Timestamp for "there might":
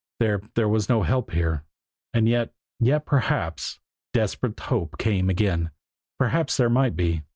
6.57-6.95